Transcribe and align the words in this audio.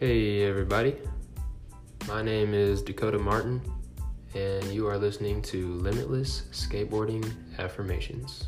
Hey, 0.00 0.44
everybody. 0.44 0.94
My 2.06 2.22
name 2.22 2.54
is 2.54 2.82
Dakota 2.82 3.18
Martin, 3.18 3.60
and 4.32 4.64
you 4.66 4.86
are 4.86 4.96
listening 4.96 5.42
to 5.42 5.72
Limitless 5.72 6.42
Skateboarding 6.52 7.28
Affirmations. 7.58 8.44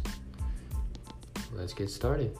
Let's 1.52 1.75
get 1.75 1.91
started. 1.91 2.39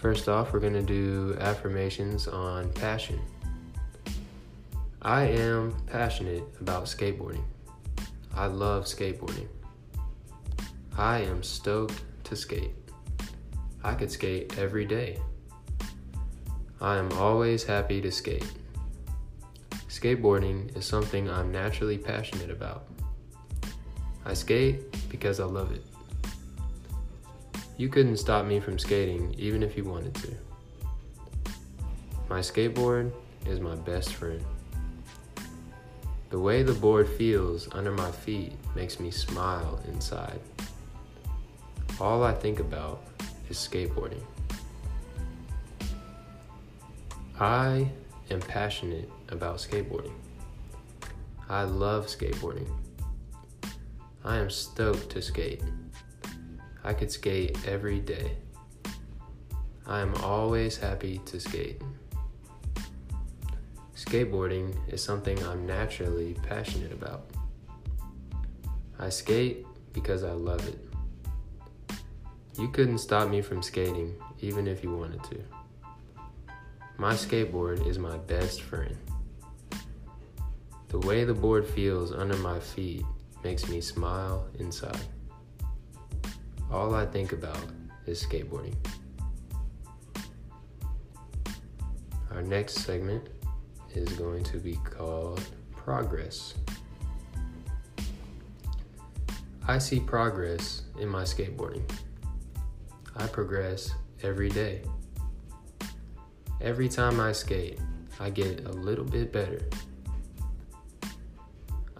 First 0.00 0.28
off, 0.28 0.52
we're 0.52 0.60
going 0.60 0.74
to 0.74 0.80
do 0.80 1.36
affirmations 1.40 2.28
on 2.28 2.72
passion. 2.72 3.18
I 5.02 5.24
am 5.24 5.74
passionate 5.88 6.44
about 6.60 6.84
skateboarding. 6.84 7.42
I 8.32 8.46
love 8.46 8.84
skateboarding. 8.84 9.48
I 10.96 11.18
am 11.18 11.42
stoked 11.42 12.00
to 12.22 12.36
skate. 12.36 12.76
I 13.82 13.96
could 13.96 14.12
skate 14.12 14.56
every 14.56 14.84
day. 14.84 15.18
I 16.80 16.96
am 16.96 17.10
always 17.14 17.64
happy 17.64 18.00
to 18.00 18.12
skate. 18.12 18.46
Skateboarding 19.88 20.76
is 20.76 20.86
something 20.86 21.28
I'm 21.28 21.50
naturally 21.50 21.98
passionate 21.98 22.50
about. 22.50 22.86
I 24.24 24.34
skate 24.34 24.80
because 25.08 25.40
I 25.40 25.44
love 25.44 25.72
it. 25.72 25.84
You 27.78 27.88
couldn't 27.88 28.18
stop 28.18 28.46
me 28.46 28.60
from 28.60 28.78
skating 28.78 29.34
even 29.36 29.64
if 29.64 29.76
you 29.76 29.82
wanted 29.82 30.14
to. 30.16 30.28
My 32.28 32.38
skateboard 32.38 33.10
is 33.44 33.58
my 33.58 33.74
best 33.74 34.14
friend. 34.14 34.44
The 36.30 36.38
way 36.38 36.62
the 36.62 36.74
board 36.74 37.08
feels 37.08 37.68
under 37.72 37.90
my 37.90 38.12
feet 38.12 38.52
makes 38.76 39.00
me 39.00 39.10
smile 39.10 39.80
inside. 39.88 40.38
All 42.00 42.22
I 42.22 42.34
think 42.34 42.60
about 42.60 43.02
is 43.48 43.56
skateboarding. 43.56 44.22
I 47.40 47.88
am 48.30 48.40
passionate 48.40 49.08
about 49.28 49.58
skateboarding. 49.58 50.14
I 51.48 51.62
love 51.62 52.06
skateboarding. 52.06 52.68
I 54.24 54.38
am 54.38 54.50
stoked 54.50 55.10
to 55.10 55.22
skate. 55.22 55.62
I 56.82 56.92
could 56.92 57.12
skate 57.12 57.56
every 57.64 58.00
day. 58.00 58.32
I 59.86 60.00
am 60.00 60.16
always 60.16 60.76
happy 60.76 61.18
to 61.26 61.38
skate. 61.38 61.80
Skateboarding 63.94 64.74
is 64.92 65.00
something 65.00 65.40
I'm 65.44 65.64
naturally 65.64 66.34
passionate 66.42 66.90
about. 66.90 67.30
I 68.98 69.10
skate 69.10 69.64
because 69.92 70.24
I 70.24 70.32
love 70.32 70.66
it. 70.66 70.80
You 72.58 72.66
couldn't 72.66 72.98
stop 72.98 73.30
me 73.30 73.42
from 73.42 73.62
skating, 73.62 74.16
even 74.40 74.66
if 74.66 74.82
you 74.82 74.92
wanted 74.92 75.22
to. 75.24 75.57
My 77.00 77.12
skateboard 77.12 77.86
is 77.86 77.96
my 77.96 78.16
best 78.16 78.62
friend. 78.62 78.96
The 80.88 80.98
way 80.98 81.22
the 81.22 81.32
board 81.32 81.64
feels 81.64 82.10
under 82.10 82.36
my 82.38 82.58
feet 82.58 83.04
makes 83.44 83.68
me 83.68 83.80
smile 83.80 84.48
inside. 84.58 85.06
All 86.72 86.96
I 86.96 87.06
think 87.06 87.30
about 87.30 87.64
is 88.06 88.20
skateboarding. 88.20 88.74
Our 92.32 92.42
next 92.42 92.80
segment 92.80 93.28
is 93.94 94.08
going 94.14 94.42
to 94.44 94.58
be 94.58 94.74
called 94.84 95.40
Progress. 95.76 96.54
I 99.68 99.78
see 99.78 100.00
progress 100.00 100.82
in 100.98 101.08
my 101.08 101.22
skateboarding. 101.22 101.88
I 103.14 103.28
progress 103.28 103.92
every 104.24 104.48
day. 104.48 104.82
Every 106.60 106.88
time 106.88 107.20
I 107.20 107.30
skate, 107.30 107.78
I 108.18 108.30
get 108.30 108.66
a 108.66 108.72
little 108.72 109.04
bit 109.04 109.32
better. 109.32 109.60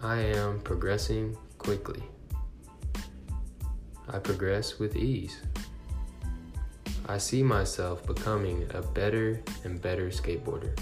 I 0.01 0.17
am 0.17 0.59
progressing 0.59 1.37
quickly. 1.57 2.03
I 4.09 4.19
progress 4.19 4.77
with 4.77 4.97
ease. 4.97 5.39
I 7.07 7.17
see 7.17 7.41
myself 7.41 8.05
becoming 8.05 8.69
a 8.73 8.81
better 8.81 9.41
and 9.63 9.81
better 9.81 10.09
skateboarder. 10.09 10.77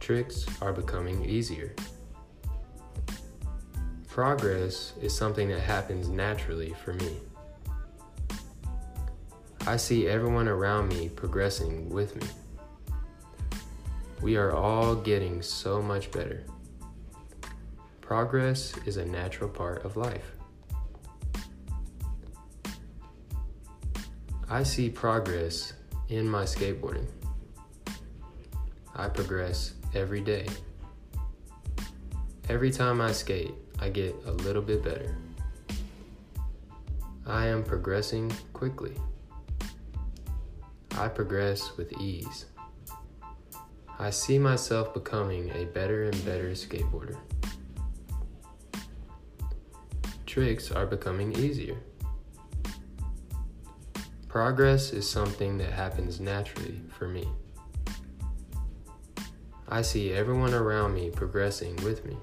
Tricks 0.00 0.46
are 0.62 0.72
becoming 0.72 1.22
easier. 1.24 1.74
Progress 4.08 4.94
is 5.02 5.14
something 5.14 5.48
that 5.50 5.60
happens 5.60 6.08
naturally 6.08 6.74
for 6.82 6.94
me. 6.94 7.18
I 9.68 9.76
see 9.76 10.08
everyone 10.08 10.48
around 10.48 10.88
me 10.88 11.10
progressing 11.10 11.90
with 11.90 12.16
me. 12.16 12.26
We 14.22 14.38
are 14.38 14.50
all 14.50 14.94
getting 14.94 15.42
so 15.42 15.82
much 15.82 16.10
better. 16.10 16.42
Progress 18.00 18.74
is 18.86 18.96
a 18.96 19.04
natural 19.04 19.50
part 19.50 19.84
of 19.84 19.98
life. 19.98 20.32
I 24.48 24.62
see 24.62 24.88
progress 24.88 25.74
in 26.08 26.26
my 26.26 26.44
skateboarding. 26.44 27.06
I 28.96 29.10
progress 29.10 29.74
every 29.94 30.22
day. 30.22 30.46
Every 32.48 32.70
time 32.70 33.02
I 33.02 33.12
skate, 33.12 33.52
I 33.78 33.90
get 33.90 34.16
a 34.24 34.32
little 34.32 34.62
bit 34.62 34.82
better. 34.82 35.14
I 37.26 37.48
am 37.48 37.62
progressing 37.62 38.32
quickly. 38.54 38.94
I 40.98 41.06
progress 41.06 41.76
with 41.76 41.92
ease. 42.00 42.46
I 44.00 44.10
see 44.10 44.36
myself 44.36 44.92
becoming 44.92 45.48
a 45.50 45.64
better 45.66 46.02
and 46.02 46.24
better 46.24 46.50
skateboarder. 46.50 47.16
Tricks 50.26 50.72
are 50.72 50.86
becoming 50.86 51.36
easier. 51.36 51.76
Progress 54.26 54.92
is 54.92 55.08
something 55.08 55.56
that 55.58 55.72
happens 55.72 56.18
naturally 56.18 56.80
for 56.90 57.06
me. 57.06 57.28
I 59.68 59.82
see 59.82 60.12
everyone 60.12 60.52
around 60.52 60.94
me 60.94 61.10
progressing 61.10 61.76
with 61.84 62.04
me. 62.04 62.16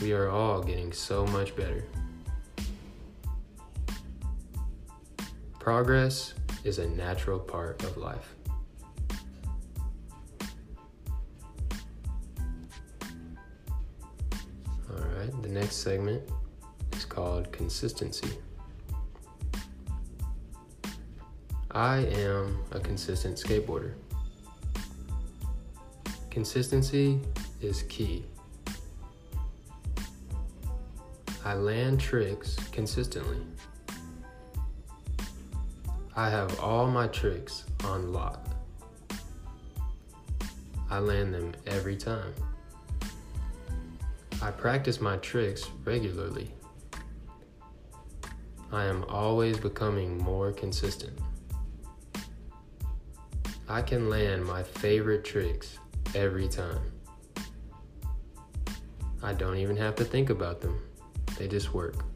We 0.00 0.14
are 0.14 0.30
all 0.30 0.62
getting 0.62 0.94
so 0.94 1.26
much 1.26 1.54
better. 1.54 1.84
Progress 5.58 6.32
is 6.66 6.78
a 6.80 6.88
natural 6.88 7.38
part 7.38 7.82
of 7.84 7.96
life. 7.96 8.34
All 14.90 15.06
right, 15.16 15.42
the 15.42 15.48
next 15.48 15.76
segment 15.76 16.22
is 16.92 17.04
called 17.04 17.52
consistency. 17.52 18.30
I 21.70 21.98
am 21.98 22.58
a 22.72 22.80
consistent 22.80 23.36
skateboarder. 23.36 23.92
Consistency 26.30 27.20
is 27.60 27.84
key. 27.84 28.24
I 31.44 31.54
land 31.54 32.00
tricks 32.00 32.56
consistently. 32.72 33.38
I 36.18 36.30
have 36.30 36.58
all 36.60 36.86
my 36.86 37.08
tricks 37.08 37.64
on 37.84 38.10
lock. 38.10 38.42
I 40.88 40.98
land 40.98 41.34
them 41.34 41.52
every 41.66 41.94
time. 41.94 42.32
I 44.40 44.50
practice 44.50 44.98
my 44.98 45.18
tricks 45.18 45.68
regularly. 45.84 46.50
I 48.72 48.84
am 48.84 49.04
always 49.10 49.58
becoming 49.58 50.16
more 50.16 50.52
consistent. 50.52 51.18
I 53.68 53.82
can 53.82 54.08
land 54.08 54.42
my 54.42 54.62
favorite 54.62 55.22
tricks 55.22 55.78
every 56.14 56.48
time. 56.48 56.92
I 59.22 59.34
don't 59.34 59.58
even 59.58 59.76
have 59.76 59.96
to 59.96 60.04
think 60.04 60.30
about 60.30 60.62
them, 60.62 60.80
they 61.36 61.46
just 61.46 61.74
work. 61.74 62.06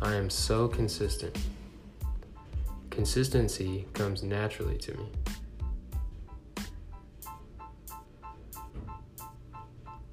I 0.00 0.14
am 0.14 0.30
so 0.30 0.66
consistent. 0.66 1.36
Consistency 2.92 3.86
comes 3.94 4.22
naturally 4.22 4.76
to 4.76 4.94
me. 4.98 5.06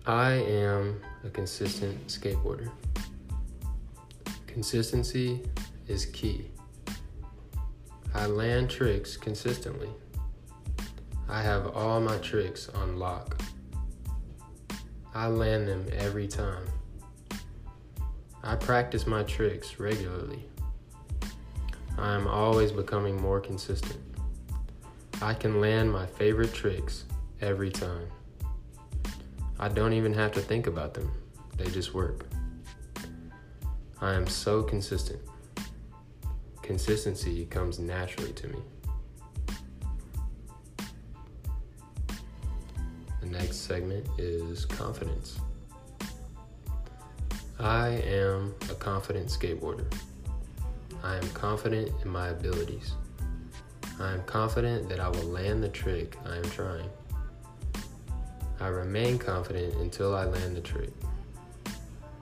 I 0.06 0.31
am 0.31 1.02
a 1.26 1.30
consistent 1.30 2.08
skateboarder. 2.08 2.72
Consistency 4.48 5.42
is 5.90 6.06
key. 6.06 6.50
I 8.14 8.28
land 8.28 8.70
tricks 8.70 9.18
consistently. 9.18 9.90
I 11.28 11.42
have 11.42 11.76
all 11.76 12.00
my 12.00 12.18
tricks 12.20 12.70
on 12.70 12.98
lock. 12.98 13.42
I 15.14 15.28
land 15.28 15.68
them 15.68 15.86
every 15.98 16.30
time. 16.30 16.64
I 18.42 18.56
practice 18.56 19.06
my 19.06 19.24
tricks 19.24 19.80
regularly. 19.80 20.49
I 22.00 22.16
am 22.16 22.28
always 22.28 22.72
becoming 22.72 23.22
more 23.22 23.42
consistent. 23.42 23.98
I 25.22 25.34
can 25.34 25.60
land 25.60 25.92
my 25.92 26.06
favorite 26.06 26.54
tricks 26.54 27.04
every 27.42 27.69
time. 27.69 28.07
I 29.60 29.68
don't 29.68 29.92
even 29.92 30.13
have 30.13 30.31
to 30.34 30.40
think 30.40 30.68
about 30.68 30.94
them, 30.94 31.12
they 31.57 31.69
just 31.69 31.94
work. 31.94 32.25
I 34.00 34.13
am 34.13 34.28
so 34.28 34.63
consistent. 34.63 35.19
Consistency 36.62 37.46
comes 37.48 37.80
naturally 37.80 38.31
to 38.31 38.48
me. 38.48 38.60
The 43.19 43.25
next 43.25 43.57
segment 43.57 44.07
is 44.18 44.63
confidence. 44.63 45.38
I 47.60 47.90
am 47.90 48.56
a 48.69 48.75
confident 48.75 49.28
skateboarder. 49.28 49.94
I 51.04 51.16
am 51.16 51.30
confident 51.30 51.92
in 52.04 52.10
my 52.10 52.30
abilities. 52.30 52.94
I 54.00 54.12
am 54.12 54.24
confident 54.24 54.90
that 54.90 55.00
I 55.00 55.07
will 55.07 55.25
land 55.25 55.63
the 55.63 55.69
trick 55.69 56.18
I 56.25 56.36
am 56.36 56.44
trying. 56.44 56.90
I 58.60 58.68
remain 58.68 59.18
confident 59.18 59.75
until 59.75 60.13
I 60.13 60.25
land 60.25 60.56
the 60.56 60.62
trick. 60.62 60.92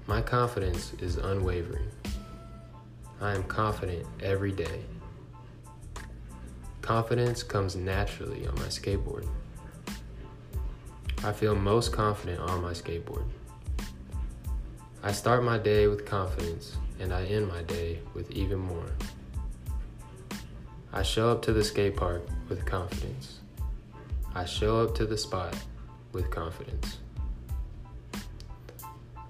My 0.05 0.21
confidence 0.21 0.93
is 1.01 1.17
unwavering. 1.17 1.89
I 3.19 3.33
am 3.33 3.43
confident 3.43 4.05
every 4.21 4.51
day. 4.51 4.83
Confidence 6.81 7.41
comes 7.41 7.75
naturally 7.75 8.47
on 8.47 8.55
my 8.55 8.67
skateboard. 8.67 9.27
I 11.23 11.31
feel 11.31 11.55
most 11.55 11.91
confident 11.91 12.39
on 12.39 12.61
my 12.61 12.73
skateboard. 12.73 13.25
I 15.01 15.11
start 15.11 15.43
my 15.43 15.57
day 15.57 15.87
with 15.87 16.05
confidence 16.05 16.77
and 16.99 17.13
I 17.13 17.25
end 17.25 17.47
my 17.47 17.61
day 17.63 17.99
with 18.13 18.31
even 18.31 18.59
more. 18.59 18.91
I 20.91 21.03
show 21.03 21.29
up 21.29 21.41
to 21.43 21.53
the 21.53 21.63
skate 21.63 21.95
park 21.95 22.23
with 22.49 22.65
confidence. 22.65 23.39
I 24.33 24.45
show 24.45 24.81
up 24.81 24.95
to 24.95 25.05
the 25.05 25.17
spot 25.17 25.55
with 26.11 26.29
confidence. 26.31 26.97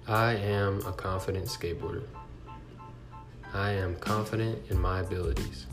I 0.06 0.34
am 0.34 0.80
a 0.86 0.92
confident 0.92 1.46
skateboarder. 1.46 2.04
I 3.52 3.72
am 3.72 3.96
confident 3.96 4.58
in 4.70 4.78
my 4.78 5.00
abilities. 5.00 5.66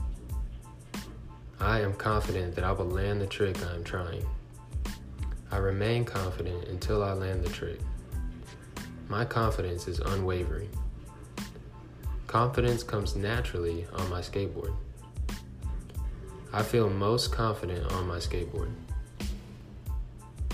I 1.60 1.80
am 1.80 1.94
confident 1.94 2.56
that 2.56 2.64
I 2.64 2.72
will 2.72 2.86
land 2.86 3.22
the 3.22 3.28
trick 3.28 3.58
I 3.66 3.76
am 3.76 3.84
trying. 3.84 4.26
I 5.52 5.58
remain 5.58 6.04
confident 6.04 6.68
until 6.68 7.04
I 7.04 7.14
land 7.14 7.44
the 7.44 7.50
trick. 7.50 7.80
My 9.08 9.24
confidence 9.24 9.88
is 9.88 10.00
unwavering. 10.00 10.70
Confidence 12.36 12.84
comes 12.84 13.16
naturally 13.16 13.88
on 13.94 14.10
my 14.10 14.20
skateboard. 14.20 14.76
I 16.52 16.64
feel 16.64 16.90
most 16.90 17.32
confident 17.32 17.90
on 17.94 18.10
my 18.10 18.18
skateboard. 18.18 18.74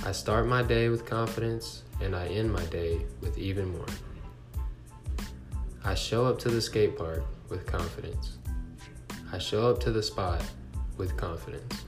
I 0.05 0.11
start 0.11 0.45
my 0.45 0.61
day 0.61 0.89
with 0.89 1.07
confidence 1.07 1.81
and 1.99 2.15
I 2.15 2.27
end 2.27 2.53
my 2.53 2.63
day 2.65 3.03
with 3.19 3.35
even 3.35 3.75
more. 3.75 3.87
I 5.83 5.95
show 5.95 6.23
up 6.23 6.37
to 6.41 6.51
the 6.51 6.61
skate 6.61 6.95
park 6.95 7.23
with 7.49 7.65
confidence. 7.65 8.37
I 9.31 9.39
show 9.39 9.67
up 9.67 9.79
to 9.79 9.91
the 9.91 10.03
spot 10.03 10.43
with 10.97 11.17
confidence. 11.17 11.83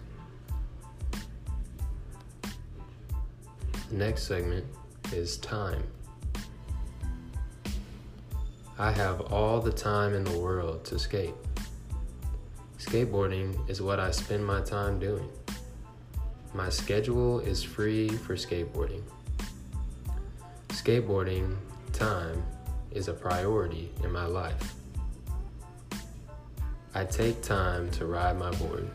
The 3.91 3.95
next 3.95 4.23
segment 4.23 4.65
is 5.11 5.37
time. 5.37 5.83
I 8.79 8.91
have 8.91 9.21
all 9.31 9.61
the 9.61 9.71
time 9.71 10.15
in 10.15 10.23
the 10.23 10.39
world 10.39 10.83
to 10.85 10.97
skate. 10.97 11.35
Skateboarding 12.79 13.69
is 13.69 13.83
what 13.83 13.99
I 13.99 14.09
spend 14.09 14.43
my 14.43 14.61
time 14.61 14.97
doing. 14.97 15.29
My 16.55 16.69
schedule 16.69 17.39
is 17.39 17.61
free 17.61 18.09
for 18.09 18.35
skateboarding. 18.35 19.03
Skateboarding 20.69 21.55
time 21.91 22.43
is 22.91 23.09
a 23.09 23.13
priority 23.13 23.91
in 24.03 24.11
my 24.11 24.25
life. 24.25 24.73
I 26.95 27.05
take 27.05 27.43
time 27.43 27.91
to 27.91 28.07
ride 28.07 28.39
my 28.39 28.49
board. 28.51 28.89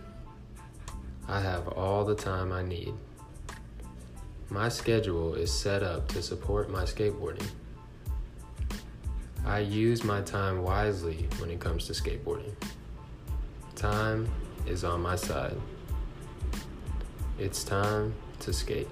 I 1.29 1.41
have 1.41 1.69
all 1.69 2.05
the 2.05 2.17
time 2.17 2.51
I 2.51 2.63
need. 2.63 2.95
My 4.51 4.69
schedule 4.69 5.35
is 5.35 5.53
set 5.53 5.85
up 5.85 6.09
to 6.09 6.23
support 6.23 6.69
my 6.69 6.83
skateboarding. 6.83 7.49
I 9.45 9.61
use 9.61 10.05
my 10.05 10.21
time 10.21 10.63
wisely 10.63 11.29
when 11.39 11.51
it 11.51 11.61
comes 11.61 11.87
to 11.87 11.93
skateboarding. 11.93 12.53
Time 13.75 14.29
is 14.67 14.85
on 14.85 15.01
my 15.01 15.17
side. 15.17 15.57
It's 17.39 17.65
time 17.65 18.15
to 18.41 18.53
skate. 18.53 18.89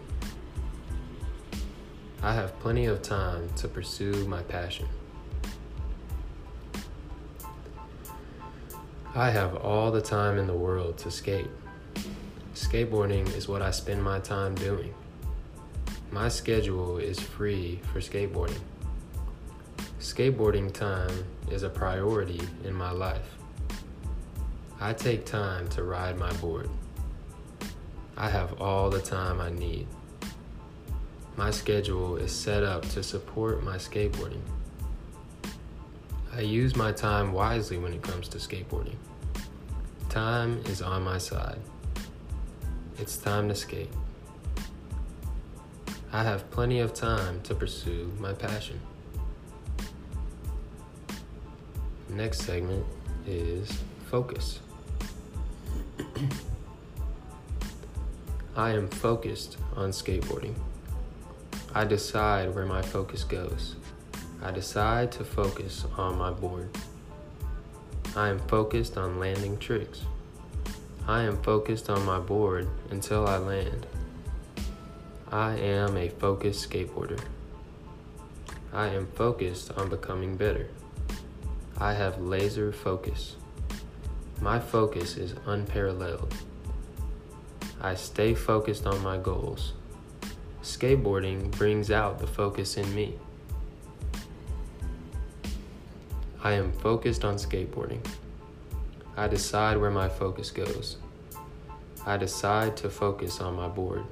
I 2.22 2.32
have 2.32 2.58
plenty 2.60 2.86
of 2.86 3.02
time 3.02 3.48
to 3.56 3.68
pursue 3.68 4.26
my 4.26 4.42
passion. 4.42 4.86
I 9.14 9.30
have 9.30 9.56
all 9.56 9.90
the 9.90 10.00
time 10.00 10.38
in 10.38 10.46
the 10.46 10.54
world 10.54 10.98
to 10.98 11.10
skate. 11.10 11.50
Skateboarding 12.54 13.34
is 13.36 13.48
what 13.48 13.62
I 13.62 13.70
spend 13.70 14.02
my 14.02 14.18
time 14.18 14.54
doing. 14.54 14.92
My 16.10 16.28
schedule 16.28 16.98
is 16.98 17.18
free 17.18 17.80
for 17.92 18.00
skateboarding. 18.00 18.60
Skateboarding 20.00 20.72
time 20.72 21.24
is 21.50 21.62
a 21.62 21.70
priority 21.70 22.40
in 22.64 22.74
my 22.74 22.90
life. 22.90 23.36
I 24.78 24.92
take 24.92 25.24
time 25.24 25.68
to 25.70 25.84
ride 25.84 26.18
my 26.18 26.32
board. 26.34 26.68
I 28.14 28.28
have 28.28 28.60
all 28.60 28.90
the 28.90 29.00
time 29.00 29.40
I 29.40 29.48
need. 29.48 29.86
My 31.36 31.50
schedule 31.50 32.16
is 32.16 32.30
set 32.30 32.62
up 32.62 32.86
to 32.90 33.02
support 33.02 33.62
my 33.62 33.76
skateboarding. 33.76 34.42
I 36.34 36.40
use 36.40 36.76
my 36.76 36.92
time 36.92 37.32
wisely 37.32 37.78
when 37.78 37.94
it 37.94 38.02
comes 38.02 38.28
to 38.28 38.38
skateboarding. 38.38 38.96
Time 40.10 40.62
is 40.66 40.82
on 40.82 41.02
my 41.02 41.16
side. 41.16 41.58
It's 42.98 43.16
time 43.16 43.48
to 43.48 43.54
skate. 43.54 43.92
I 46.12 46.22
have 46.22 46.50
plenty 46.50 46.80
of 46.80 46.92
time 46.92 47.40
to 47.42 47.54
pursue 47.54 48.12
my 48.18 48.34
passion. 48.34 48.78
Next 52.08 52.42
segment 52.42 52.84
is 53.26 53.82
focus. 54.10 54.60
I 58.56 58.70
am 58.70 58.88
focused 58.88 59.58
on 59.74 59.90
skateboarding. 59.90 60.54
I 61.74 61.84
decide 61.84 62.54
where 62.54 62.64
my 62.64 62.80
focus 62.80 63.24
goes. 63.24 63.76
I 64.42 64.50
decide 64.50 65.12
to 65.12 65.24
focus 65.24 65.84
on 65.98 66.16
my 66.16 66.30
board. 66.30 66.70
I 68.14 68.28
am 68.28 68.38
focused 68.38 68.96
on 68.96 69.18
landing 69.18 69.58
tricks. 69.58 70.02
I 71.06 71.22
am 71.22 71.42
focused 71.42 71.90
on 71.90 72.04
my 72.06 72.18
board 72.18 72.68
until 72.90 73.26
I 73.26 73.36
land. 73.38 73.86
I 75.30 75.56
am 75.56 75.96
a 75.96 76.08
focused 76.08 76.70
skateboarder. 76.70 77.20
I 78.72 78.86
am 78.88 79.06
focused 79.08 79.72
on 79.72 79.88
becoming 79.88 80.36
better. 80.36 80.68
I 81.78 81.92
have 81.92 82.18
laser 82.18 82.72
focus. 82.72 83.36
My 84.40 84.58
focus 84.58 85.18
is 85.18 85.34
unparalleled. 85.44 86.34
I 87.82 87.94
stay 87.94 88.32
focused 88.34 88.86
on 88.86 89.02
my 89.02 89.18
goals. 89.18 89.74
Skateboarding 90.62 91.50
brings 91.50 91.90
out 91.90 92.18
the 92.18 92.26
focus 92.26 92.78
in 92.78 92.94
me. 92.94 93.18
I 96.42 96.52
am 96.52 96.72
focused 96.72 97.26
on 97.26 97.36
skateboarding. 97.36 98.04
I 99.14 99.28
decide 99.28 99.76
where 99.76 99.90
my 99.90 100.08
focus 100.08 100.50
goes. 100.50 100.96
I 102.06 102.16
decide 102.16 102.76
to 102.78 102.88
focus 102.88 103.40
on 103.42 103.54
my 103.54 103.68
board. 103.68 104.04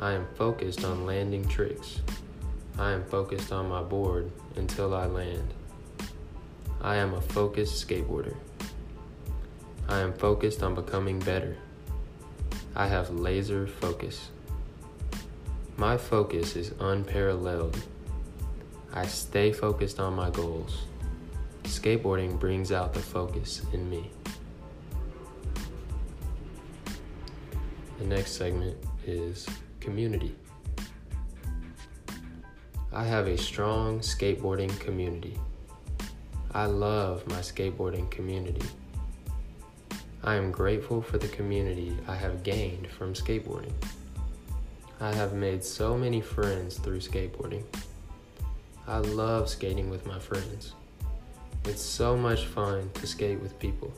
I 0.00 0.12
am 0.12 0.26
focused 0.34 0.84
on 0.84 1.06
landing 1.06 1.46
tricks. 1.46 2.00
I 2.76 2.90
am 2.90 3.04
focused 3.04 3.52
on 3.52 3.68
my 3.68 3.82
board 3.82 4.32
until 4.56 4.94
I 4.94 5.06
land. 5.06 5.54
I 6.80 6.96
am 6.96 7.14
a 7.14 7.20
focused 7.20 7.86
skateboarder. 7.86 8.36
I 9.88 10.00
am 10.00 10.12
focused 10.12 10.62
on 10.62 10.74
becoming 10.74 11.18
better. 11.18 11.56
I 12.74 12.86
have 12.86 13.10
laser 13.10 13.66
focus. 13.66 14.30
My 15.76 15.96
focus 15.96 16.56
is 16.56 16.72
unparalleled. 16.80 17.80
I 18.92 19.06
stay 19.06 19.52
focused 19.52 20.00
on 20.00 20.14
my 20.14 20.30
goals. 20.30 20.82
Skateboarding 21.64 22.38
brings 22.38 22.72
out 22.72 22.94
the 22.94 23.00
focus 23.00 23.62
in 23.72 23.88
me. 23.90 24.10
The 27.98 28.04
next 28.04 28.32
segment 28.32 28.76
is 29.06 29.46
community. 29.80 30.34
I 32.92 33.04
have 33.04 33.26
a 33.26 33.36
strong 33.36 34.00
skateboarding 34.00 34.78
community. 34.80 35.38
I 36.56 36.64
love 36.64 37.26
my 37.26 37.40
skateboarding 37.40 38.10
community. 38.10 38.66
I 40.24 40.36
am 40.36 40.50
grateful 40.50 41.02
for 41.02 41.18
the 41.18 41.28
community 41.28 41.94
I 42.08 42.14
have 42.14 42.42
gained 42.42 42.86
from 42.86 43.12
skateboarding. 43.12 43.74
I 44.98 45.12
have 45.12 45.34
made 45.34 45.62
so 45.62 45.98
many 45.98 46.22
friends 46.22 46.78
through 46.78 47.00
skateboarding. 47.00 47.62
I 48.88 48.96
love 49.00 49.50
skating 49.50 49.90
with 49.90 50.06
my 50.06 50.18
friends. 50.18 50.72
It's 51.66 51.82
so 51.82 52.16
much 52.16 52.46
fun 52.46 52.90
to 52.94 53.06
skate 53.06 53.42
with 53.42 53.58
people. 53.58 53.92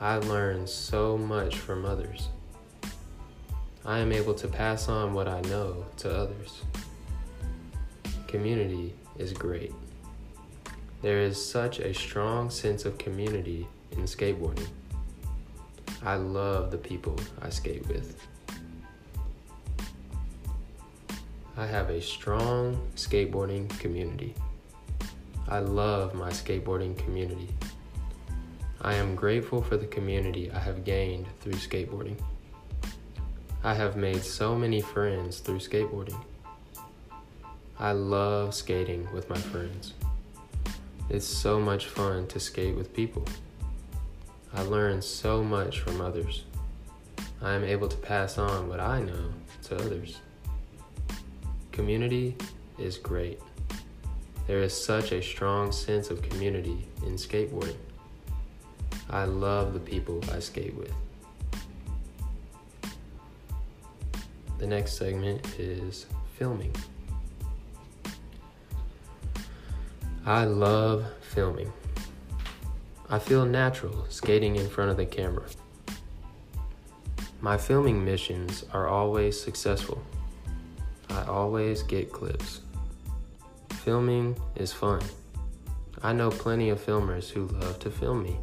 I 0.00 0.16
learn 0.16 0.66
so 0.66 1.16
much 1.16 1.56
from 1.56 1.84
others. 1.84 2.30
I 3.84 4.00
am 4.00 4.10
able 4.10 4.34
to 4.34 4.48
pass 4.48 4.88
on 4.88 5.14
what 5.14 5.28
I 5.28 5.40
know 5.42 5.86
to 5.98 6.12
others. 6.12 6.62
Community 8.26 8.92
is 9.18 9.32
great. 9.32 9.72
There 11.02 11.18
is 11.18 11.44
such 11.44 11.80
a 11.80 11.92
strong 11.92 12.48
sense 12.48 12.84
of 12.84 12.96
community 12.96 13.66
in 13.90 14.04
skateboarding. 14.04 14.68
I 16.04 16.14
love 16.14 16.70
the 16.70 16.78
people 16.78 17.18
I 17.40 17.50
skate 17.50 17.86
with. 17.88 18.24
I 21.56 21.66
have 21.66 21.90
a 21.90 22.00
strong 22.00 22.80
skateboarding 22.94 23.68
community. 23.80 24.34
I 25.48 25.58
love 25.58 26.14
my 26.14 26.30
skateboarding 26.30 26.96
community. 26.96 27.48
I 28.80 28.94
am 28.94 29.16
grateful 29.16 29.60
for 29.60 29.76
the 29.76 29.86
community 29.86 30.52
I 30.52 30.60
have 30.60 30.84
gained 30.84 31.26
through 31.40 31.54
skateboarding. 31.54 32.16
I 33.64 33.74
have 33.74 33.96
made 33.96 34.22
so 34.22 34.54
many 34.56 34.80
friends 34.80 35.40
through 35.40 35.58
skateboarding. 35.58 36.20
I 37.78 37.90
love 37.90 38.54
skating 38.54 39.08
with 39.12 39.28
my 39.28 39.38
friends. 39.38 39.94
It's 41.10 41.26
so 41.26 41.60
much 41.60 41.86
fun 41.86 42.26
to 42.28 42.40
skate 42.40 42.76
with 42.76 42.94
people. 42.94 43.24
I 44.54 44.62
learn 44.62 45.02
so 45.02 45.42
much 45.42 45.80
from 45.80 46.00
others. 46.00 46.44
I 47.40 47.54
am 47.54 47.64
able 47.64 47.88
to 47.88 47.96
pass 47.96 48.38
on 48.38 48.68
what 48.68 48.80
I 48.80 49.00
know 49.00 49.32
to 49.64 49.76
others. 49.76 50.18
Community 51.72 52.36
is 52.78 52.98
great. 52.98 53.40
There 54.46 54.62
is 54.62 54.72
such 54.72 55.12
a 55.12 55.22
strong 55.22 55.72
sense 55.72 56.10
of 56.10 56.22
community 56.22 56.86
in 57.06 57.14
skateboarding. 57.14 57.76
I 59.10 59.24
love 59.24 59.72
the 59.72 59.80
people 59.80 60.20
I 60.32 60.38
skate 60.38 60.74
with. 60.74 60.92
The 64.58 64.66
next 64.66 64.96
segment 64.96 65.58
is 65.58 66.06
filming. 66.38 66.74
I 70.24 70.44
love 70.44 71.04
filming. 71.20 71.72
I 73.10 73.18
feel 73.18 73.44
natural 73.44 74.06
skating 74.08 74.54
in 74.54 74.68
front 74.68 74.92
of 74.92 74.96
the 74.96 75.04
camera. 75.04 75.46
My 77.40 77.56
filming 77.56 78.04
missions 78.04 78.64
are 78.72 78.86
always 78.86 79.40
successful. 79.40 80.00
I 81.10 81.24
always 81.24 81.82
get 81.82 82.12
clips. 82.12 82.60
Filming 83.82 84.36
is 84.54 84.72
fun. 84.72 85.02
I 86.04 86.12
know 86.12 86.30
plenty 86.30 86.70
of 86.70 86.80
filmers 86.80 87.28
who 87.28 87.48
love 87.48 87.80
to 87.80 87.90
film 87.90 88.22
me. 88.22 88.36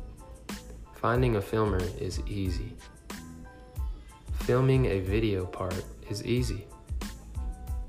Finding 0.95 1.37
a 1.37 1.41
filmer 1.41 1.81
is 1.97 2.19
easy. 2.27 2.73
Filming 4.41 4.87
a 4.87 4.99
video 4.99 5.45
part 5.45 5.85
is 6.09 6.25
easy. 6.25 6.67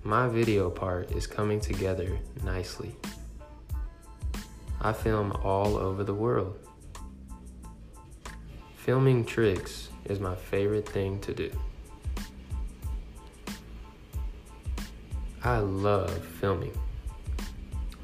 My 0.04 0.28
video 0.28 0.70
part 0.70 1.11
is 1.11 1.26
coming 1.26 1.59
together 1.59 2.16
nicely. 2.44 2.94
I 4.82 4.94
film 4.94 5.32
all 5.44 5.76
over 5.76 6.04
the 6.04 6.14
world. 6.14 6.58
Filming 8.76 9.26
tricks 9.26 9.90
is 10.06 10.20
my 10.20 10.34
favorite 10.34 10.88
thing 10.88 11.20
to 11.20 11.34
do. 11.34 11.50
I 15.44 15.58
love 15.58 16.25
filming. 16.40 16.72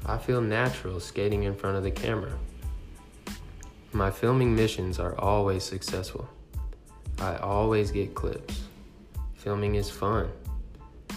I 0.05 0.17
feel 0.19 0.39
natural 0.39 0.99
skating 0.99 1.43
in 1.43 1.55
front 1.55 1.77
of 1.77 1.83
the 1.83 1.91
camera. 1.91 2.37
My 3.91 4.11
filming 4.11 4.55
missions 4.55 4.99
are 4.99 5.19
always 5.19 5.63
successful. 5.63 6.29
I 7.19 7.37
always 7.37 7.89
get 7.89 8.13
clips. 8.13 8.61
Filming 9.33 9.75
is 9.75 9.89
fun. 9.89 10.29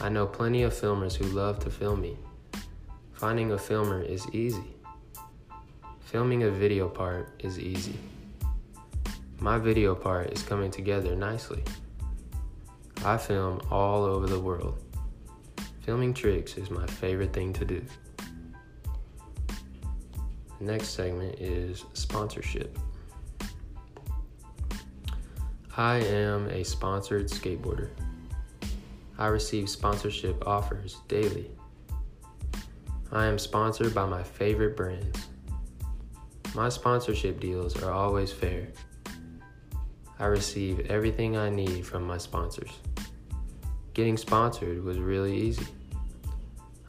I 0.01 0.09
know 0.09 0.27
plenty 0.27 0.63
of 0.63 0.73
filmers 0.73 1.15
who 1.15 1.25
love 1.27 1.59
to 1.61 1.71
film 1.71 2.01
me. 2.01 2.17
Finding 3.13 3.53
a 3.53 3.59
filmer 3.59 4.01
is 4.01 4.27
easy. 4.33 4.80
Filming 6.11 6.43
a 6.43 6.51
video 6.51 6.89
part 6.89 7.29
is 7.39 7.61
easy. 7.61 7.97
My 9.39 9.59
video 9.59 9.95
part 9.95 10.33
is 10.33 10.43
coming 10.43 10.69
together 10.69 11.15
nicely. 11.15 11.63
I 13.05 13.17
film 13.17 13.61
all 13.71 14.03
over 14.03 14.27
the 14.27 14.41
world. 14.41 14.83
Filming 15.83 16.13
tricks 16.13 16.57
is 16.57 16.69
my 16.69 16.85
favorite 16.85 17.33
thing 17.33 17.53
to 17.53 17.65
do. 17.65 17.81
The 20.59 20.65
next 20.65 20.89
segment 20.89 21.39
is 21.39 21.85
sponsorship. 21.93 22.77
I 25.77 25.99
am 25.99 26.49
a 26.49 26.65
sponsored 26.65 27.29
skateboarder. 27.29 27.91
I 29.17 29.29
receive 29.29 29.71
sponsorship 29.71 30.45
offers 30.45 30.97
daily. 31.07 31.53
I 33.13 33.27
am 33.27 33.39
sponsored 33.39 33.95
by 33.95 34.07
my 34.07 34.25
favorite 34.25 34.77
brands. 34.77 35.29
My 36.55 36.69
sponsorship 36.69 37.39
deals 37.39 37.81
are 37.81 37.93
always 37.93 38.33
fair. 38.33 38.69
I 40.19 40.27
receive 40.27 40.91
everything 40.91 41.37
I 41.37 41.49
need 41.49 41.87
from 41.87 42.05
my 42.05 42.19
sponsors. 42.19 42.71
Getting 43.95 44.17
sponsored 44.17 44.83
was 44.83 44.99
really 44.99 45.37
easy. 45.37 45.67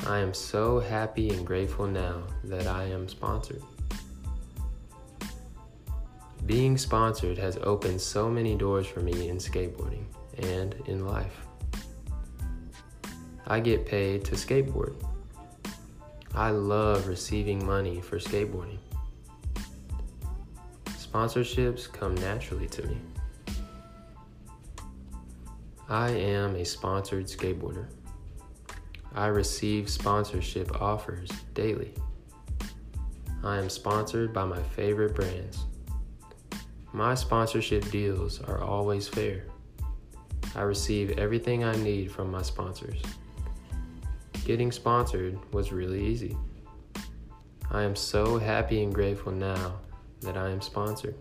I 0.08 0.18
am 0.18 0.34
so 0.34 0.80
happy 0.80 1.30
and 1.30 1.46
grateful 1.46 1.86
now 1.86 2.24
that 2.44 2.65
I 2.65 2.86
am 2.86 3.08
sponsored. 3.08 3.62
Being 6.48 6.75
sponsored 6.75 7.38
has 7.38 7.58
opened 7.62 8.01
so 8.01 8.30
many 8.30 8.56
doors 8.56 8.88
for 8.88 9.01
me 9.01 9.30
in 9.30 9.38
skateboarding 9.38 10.06
and 10.39 10.75
in 10.88 11.06
life. 11.06 11.46
I 13.46 13.60
get 13.60 13.86
paid 13.86 14.25
to 14.25 14.36
skateboard. 14.36 14.96
I 16.34 16.50
love 16.50 17.08
receiving 17.08 17.63
money 17.63 18.01
for 18.01 18.18
skateboarding. 18.18 18.80
Sponsorships 21.12 21.91
come 21.91 22.15
naturally 22.15 22.68
to 22.68 22.88
me. 22.88 22.98
I 25.89 26.10
am 26.12 26.56
a 26.56 26.63
sponsored 26.63 27.25
skateboarder. 27.25 27.88
I 29.13 29.27
receive 29.27 29.89
sponsorship 29.89 30.82
offers 30.82 31.30
daily. 31.53 31.94
I 33.44 33.58
am 33.58 33.70
sponsored 33.70 34.32
by 34.32 34.46
my 34.46 34.63
favorite 34.63 35.13
brands. 35.13 35.65
My 36.94 37.15
sponsorship 37.15 37.91
deals 37.91 38.39
are 38.44 38.62
always 38.62 39.10
fair. 39.10 39.44
I 40.56 40.62
receive 40.62 41.20
everything 41.20 41.65
I 41.65 41.75
need 41.75 42.10
from 42.10 42.32
my 42.32 42.41
sponsors. 42.41 43.01
Getting 44.46 44.72
sponsored 44.72 45.38
was 45.53 45.74
really 45.74 46.06
easy. 46.06 46.38
I 47.70 47.84
am 47.84 47.98
so 47.98 48.38
happy 48.38 48.82
and 48.82 48.96
grateful 48.96 49.34
now 49.34 49.82
that 50.21 50.37
I 50.37 50.49
am 50.49 50.61
sponsored. 50.61 51.15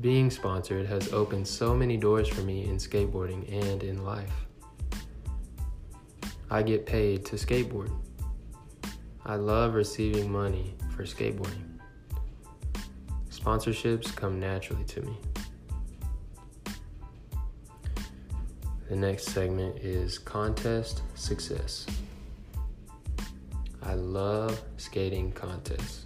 Being 0.00 0.30
sponsored 0.30 0.86
has 0.86 1.12
opened 1.12 1.46
so 1.46 1.74
many 1.74 1.96
doors 1.96 2.28
for 2.28 2.42
me 2.42 2.64
in 2.64 2.76
skateboarding 2.76 3.50
and 3.52 3.82
in 3.82 4.04
life. 4.04 4.32
I 6.50 6.62
get 6.62 6.84
paid 6.86 7.24
to 7.26 7.36
skateboard. 7.36 7.90
I 9.24 9.36
love 9.36 9.74
receiving 9.74 10.30
money 10.30 10.74
for 10.94 11.04
skateboarding. 11.04 11.78
Sponsorships 13.30 14.14
come 14.14 14.38
naturally 14.38 14.84
to 14.84 15.02
me. 15.02 15.16
The 18.88 18.96
next 18.96 19.30
segment 19.30 19.78
is 19.78 20.18
contest 20.18 21.02
success. 21.14 21.86
I 23.82 23.94
love 23.94 24.62
skating 24.76 25.32
contests. 25.32 26.03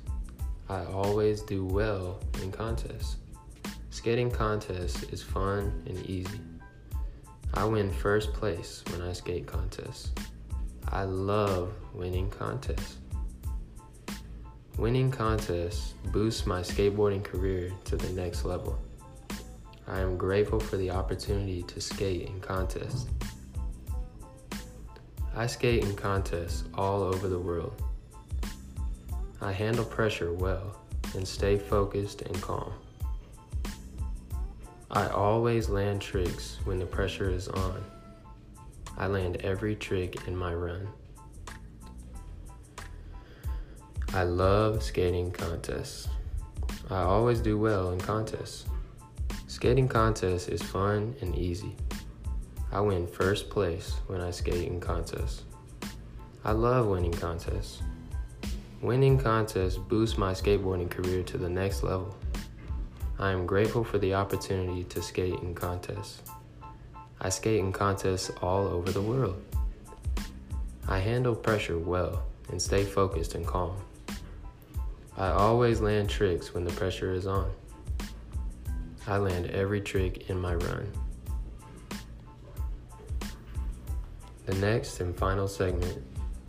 I 0.68 0.84
always 0.84 1.40
do 1.40 1.64
well 1.64 2.20
in 2.42 2.52
contests. 2.52 3.16
Skating 3.88 4.30
contests 4.30 5.02
is 5.04 5.22
fun 5.22 5.82
and 5.86 5.98
easy. 6.04 6.40
I 7.54 7.64
win 7.64 7.90
first 7.90 8.34
place 8.34 8.84
when 8.90 9.00
I 9.00 9.14
skate 9.14 9.46
contests. 9.46 10.10
I 10.86 11.04
love 11.04 11.72
winning 11.94 12.28
contests. 12.28 12.98
Winning 14.76 15.10
contests 15.10 15.94
boosts 16.12 16.46
my 16.46 16.60
skateboarding 16.60 17.24
career 17.24 17.72
to 17.86 17.96
the 17.96 18.10
next 18.10 18.44
level. 18.44 18.78
I 19.86 20.00
am 20.00 20.18
grateful 20.18 20.60
for 20.60 20.76
the 20.76 20.90
opportunity 20.90 21.62
to 21.62 21.80
skate 21.80 22.28
in 22.28 22.40
contests. 22.40 23.06
I 25.34 25.46
skate 25.46 25.82
in 25.82 25.96
contests 25.96 26.64
all 26.74 27.02
over 27.02 27.26
the 27.26 27.38
world. 27.38 27.82
I 29.40 29.52
handle 29.52 29.84
pressure 29.84 30.32
well. 30.32 30.76
and 31.14 31.26
stay 31.26 31.58
focused 31.58 32.22
and 32.22 32.40
calm. 32.40 32.72
I 34.90 35.06
always 35.08 35.68
land 35.68 36.00
tricks 36.00 36.58
when 36.64 36.78
the 36.78 36.86
pressure 36.86 37.30
is 37.30 37.48
on. 37.48 37.84
I 38.96 39.06
land 39.06 39.36
every 39.38 39.76
trick 39.76 40.26
in 40.26 40.36
my 40.36 40.54
run. 40.54 40.88
I 44.14 44.22
love 44.22 44.82
skating 44.82 45.30
contests. 45.30 46.08
I 46.90 47.02
always 47.02 47.40
do 47.40 47.58
well 47.58 47.92
in 47.92 48.00
contests. 48.00 48.64
Skating 49.46 49.88
contests 49.88 50.48
is 50.48 50.62
fun 50.62 51.14
and 51.20 51.36
easy. 51.36 51.76
I 52.72 52.80
win 52.80 53.06
first 53.06 53.50
place 53.50 53.94
when 54.06 54.20
I 54.20 54.30
skate 54.30 54.68
in 54.68 54.80
contests. 54.80 55.42
I 56.44 56.52
love 56.52 56.86
winning 56.86 57.12
contests. 57.12 57.82
Winning 58.80 59.18
contests 59.18 59.76
boosts 59.76 60.16
my 60.16 60.32
skateboarding 60.32 60.88
career 60.88 61.24
to 61.24 61.36
the 61.36 61.48
next 61.48 61.82
level. 61.82 62.16
I 63.18 63.32
am 63.32 63.44
grateful 63.44 63.82
for 63.82 63.98
the 63.98 64.14
opportunity 64.14 64.84
to 64.84 65.02
skate 65.02 65.34
in 65.40 65.52
contests. 65.52 66.22
I 67.20 67.28
skate 67.30 67.58
in 67.58 67.72
contests 67.72 68.30
all 68.40 68.68
over 68.68 68.92
the 68.92 69.02
world. 69.02 69.42
I 70.86 71.00
handle 71.00 71.34
pressure 71.34 71.76
well 71.76 72.22
and 72.50 72.62
stay 72.62 72.84
focused 72.84 73.34
and 73.34 73.44
calm. 73.44 73.76
I 75.16 75.30
always 75.30 75.80
land 75.80 76.08
tricks 76.08 76.54
when 76.54 76.64
the 76.64 76.72
pressure 76.74 77.12
is 77.12 77.26
on. 77.26 77.50
I 79.08 79.16
land 79.16 79.46
every 79.46 79.80
trick 79.80 80.30
in 80.30 80.38
my 80.38 80.54
run. 80.54 80.92
The 84.46 84.54
next 84.54 85.00
and 85.00 85.16
final 85.16 85.48
segment 85.48 86.00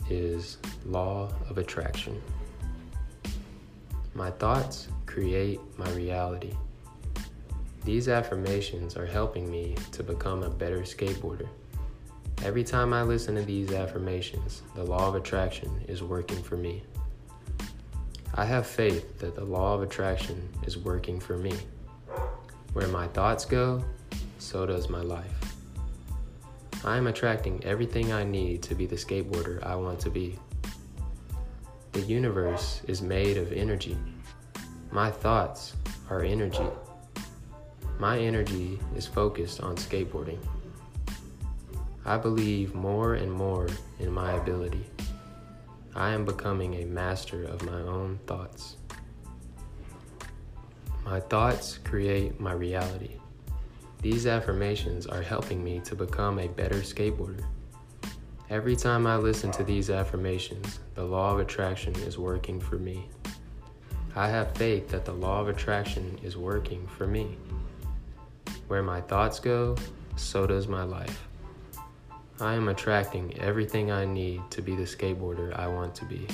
is 0.09 0.57
Law 0.85 1.31
of 1.49 1.57
Attraction. 1.57 2.21
My 4.13 4.31
thoughts 4.31 4.87
create 5.05 5.59
my 5.77 5.89
reality. 5.91 6.53
These 7.85 8.09
affirmations 8.09 8.97
are 8.97 9.05
helping 9.05 9.49
me 9.49 9.75
to 9.93 10.03
become 10.03 10.43
a 10.43 10.49
better 10.49 10.79
skateboarder. 10.79 11.47
Every 12.43 12.63
time 12.63 12.93
I 12.93 13.03
listen 13.03 13.35
to 13.35 13.41
these 13.41 13.71
affirmations, 13.71 14.61
the 14.75 14.83
law 14.83 15.07
of 15.07 15.15
attraction 15.15 15.83
is 15.87 16.01
working 16.01 16.41
for 16.41 16.57
me. 16.57 16.83
I 18.35 18.45
have 18.45 18.65
faith 18.67 19.19
that 19.19 19.35
the 19.35 19.43
law 19.43 19.75
of 19.75 19.81
attraction 19.81 20.47
is 20.63 20.77
working 20.77 21.19
for 21.19 21.37
me. 21.37 21.53
Where 22.73 22.87
my 22.87 23.07
thoughts 23.07 23.43
go, 23.43 23.83
so 24.37 24.65
does 24.65 24.89
my 24.89 25.01
life. 25.01 25.48
I 26.85 26.95
am 26.95 27.07
attracting 27.07 27.61
everything 27.65 28.13
I 28.13 28.23
need 28.23 28.63
to 28.63 28.75
be 28.75 28.85
the 28.85 28.95
skateboarder 28.95 29.61
I 29.65 29.75
want 29.75 29.99
to 30.01 30.09
be. 30.09 30.39
The 31.91 32.01
universe 32.01 32.81
is 32.87 33.01
made 33.01 33.37
of 33.37 33.51
energy. 33.51 33.97
My 34.89 35.11
thoughts 35.11 35.75
are 36.09 36.23
energy. 36.23 36.67
My 37.99 38.17
energy 38.17 38.79
is 38.95 39.05
focused 39.05 39.59
on 39.59 39.75
skateboarding. 39.75 40.39
I 42.05 42.17
believe 42.17 42.73
more 42.73 43.15
and 43.15 43.31
more 43.31 43.67
in 43.99 44.11
my 44.11 44.31
ability. 44.31 44.85
I 45.95 46.11
am 46.11 46.23
becoming 46.23 46.75
a 46.75 46.85
master 46.85 47.43
of 47.43 47.65
my 47.65 47.81
own 47.81 48.19
thoughts. 48.25 48.77
My 51.03 51.19
thoughts 51.19 51.77
create 51.77 52.39
my 52.39 52.53
reality. 52.53 53.17
These 54.01 54.27
affirmations 54.27 55.07
are 55.07 55.21
helping 55.21 55.61
me 55.61 55.81
to 55.81 55.93
become 55.93 56.39
a 56.39 56.47
better 56.47 56.77
skateboarder. 56.77 57.43
Every 58.49 58.77
time 58.77 59.05
I 59.05 59.17
listen 59.17 59.51
to 59.51 59.63
these 59.63 59.89
affirmations, 59.89 60.79
the 60.95 61.03
law 61.03 61.33
of 61.33 61.39
attraction 61.39 61.93
is 61.95 62.17
working 62.17 62.61
for 62.61 62.77
me. 62.77 63.09
I 64.15 64.29
have 64.29 64.55
faith 64.55 64.87
that 64.89 65.03
the 65.03 65.13
law 65.13 65.41
of 65.41 65.49
attraction 65.49 66.17
is 66.23 66.37
working 66.37 66.87
for 66.87 67.07
me. 67.07 67.37
Where 68.69 68.81
my 68.81 69.01
thoughts 69.01 69.37
go, 69.39 69.75
so 70.15 70.47
does 70.47 70.67
my 70.67 70.83
life. 70.83 71.27
I 72.39 72.53
am 72.53 72.69
attracting 72.69 73.37
everything 73.37 73.91
I 73.91 74.05
need 74.05 74.41
to 74.51 74.61
be 74.61 74.75
the 74.75 74.83
skateboarder 74.83 75.53
I 75.59 75.67
want 75.67 75.93
to 75.95 76.05
be. 76.05 76.25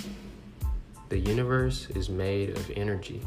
The 1.10 1.18
universe 1.18 1.88
is 1.96 2.10
made 2.10 2.52
of 2.52 2.72
energy. 2.76 3.22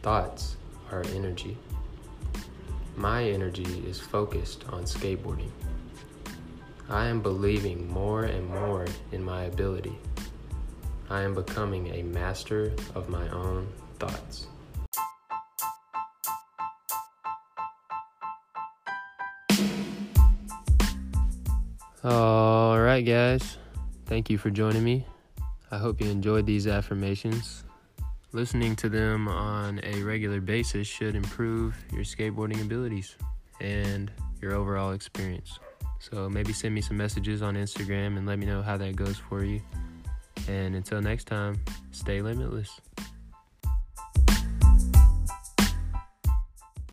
Thoughts 0.00 0.56
are 0.90 1.04
energy. 1.14 1.58
My 2.96 3.24
energy 3.24 3.82
is 3.86 3.98
focused 3.98 4.64
on 4.68 4.84
skateboarding. 4.84 5.50
I 6.88 7.06
am 7.06 7.22
believing 7.22 7.90
more 7.90 8.24
and 8.24 8.46
more 8.46 8.86
in 9.12 9.24
my 9.24 9.44
ability. 9.44 9.98
I 11.08 11.22
am 11.22 11.34
becoming 11.34 11.88
a 11.88 12.02
master 12.02 12.72
of 12.94 13.08
my 13.08 13.28
own 13.30 13.68
thoughts. 13.98 14.46
All 22.04 22.80
right, 22.80 23.02
guys. 23.02 23.58
Thank 24.06 24.28
you 24.28 24.36
for 24.36 24.50
joining 24.50 24.84
me. 24.84 25.06
I 25.70 25.78
hope 25.78 26.00
you 26.00 26.10
enjoyed 26.10 26.46
these 26.46 26.66
affirmations. 26.66 27.64
Listening 28.34 28.74
to 28.76 28.88
them 28.88 29.28
on 29.28 29.78
a 29.82 30.02
regular 30.02 30.40
basis 30.40 30.88
should 30.88 31.14
improve 31.14 31.76
your 31.92 32.02
skateboarding 32.02 32.62
abilities 32.62 33.14
and 33.60 34.10
your 34.40 34.54
overall 34.54 34.92
experience. 34.92 35.58
So 35.98 36.30
maybe 36.30 36.54
send 36.54 36.74
me 36.74 36.80
some 36.80 36.96
messages 36.96 37.42
on 37.42 37.56
Instagram 37.56 38.16
and 38.16 38.26
let 38.26 38.38
me 38.38 38.46
know 38.46 38.62
how 38.62 38.78
that 38.78 38.96
goes 38.96 39.18
for 39.18 39.44
you. 39.44 39.60
And 40.48 40.74
until 40.74 41.02
next 41.02 41.26
time, 41.26 41.60
stay 41.90 42.22
limitless. 42.22 42.80